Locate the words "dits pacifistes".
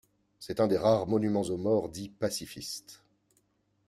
1.87-3.03